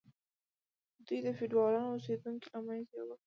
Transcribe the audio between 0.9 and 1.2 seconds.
دوی